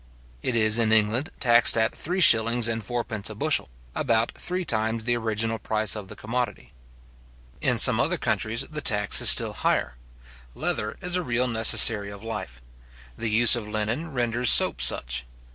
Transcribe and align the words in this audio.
It 0.41 0.55
is 0.55 0.79
in 0.79 0.91
England 0.91 1.29
taxed 1.39 1.77
at 1.77 1.93
three 1.93 2.21
shillings 2.21 2.67
and 2.67 2.83
fourpence 2.83 3.29
a 3.29 3.35
bushel; 3.35 3.69
about 3.93 4.31
three 4.31 4.65
times 4.65 5.03
the 5.03 5.15
original 5.15 5.59
price 5.59 5.95
of 5.95 6.07
the 6.07 6.15
commodity. 6.15 6.71
In 7.61 7.77
some 7.77 7.99
other 7.99 8.17
countries, 8.17 8.65
the 8.67 8.81
tax 8.81 9.21
is 9.21 9.29
still 9.29 9.53
higher. 9.53 9.97
Leather 10.55 10.97
is 11.03 11.15
a 11.15 11.21
real 11.21 11.47
necessary 11.47 12.09
of 12.09 12.23
life. 12.23 12.63
The 13.15 13.29
use 13.29 13.55
of 13.55 13.67
linen 13.69 14.11
renders 14.11 14.49
soap 14.49 14.81
such. 14.81 15.27